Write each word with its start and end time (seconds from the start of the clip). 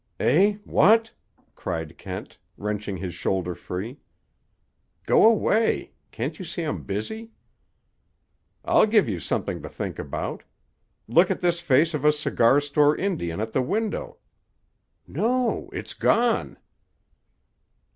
"Eh? 0.19 0.53
What?" 0.63 1.11
cried 1.55 1.95
Kent, 1.95 2.39
wrenching 2.57 2.97
his 2.97 3.13
shoulder 3.13 3.53
free. 3.53 3.99
"Go 5.05 5.29
away! 5.29 5.91
Can't 6.09 6.39
you 6.39 6.43
see 6.43 6.63
I'm 6.63 6.81
busy?" 6.81 7.29
"I'll 8.65 8.87
give 8.87 9.07
you 9.07 9.19
something 9.19 9.61
to 9.61 9.69
think 9.69 9.99
about. 9.99 10.41
Look 11.07 11.29
at 11.29 11.39
this 11.41 11.61
face 11.61 11.93
of 11.93 12.03
a 12.03 12.11
cigar 12.11 12.59
store 12.59 12.97
Indian 12.97 13.39
at 13.39 13.51
the 13.51 13.61
window. 13.61 14.17
No! 15.05 15.69
It's 15.71 15.93
gone!" 15.93 16.57